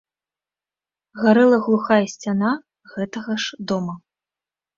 [1.23, 2.51] Гарэла глухая сцяна
[2.95, 3.93] гэтага ж дома.